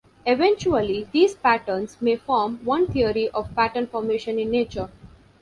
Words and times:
Eventually, 0.25 1.07
these 1.11 1.35
patterns 1.35 1.97
may 2.01 2.15
form 2.15 2.57
one 2.65 2.87
theory 2.87 3.29
of 3.35 3.53
pattern 3.53 3.85
formation 3.85 4.39
in 4.39 4.49
nature. 4.49 4.89